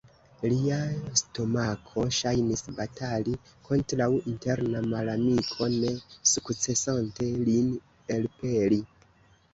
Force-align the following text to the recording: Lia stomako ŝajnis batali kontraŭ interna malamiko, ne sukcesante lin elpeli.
Lia 0.51 0.77
stomako 1.19 2.05
ŝajnis 2.19 2.63
batali 2.79 3.35
kontraŭ 3.69 4.09
interna 4.33 4.81
malamiko, 4.95 5.69
ne 5.85 5.93
sukcesante 6.33 7.31
lin 7.51 7.71
elpeli. 8.19 8.83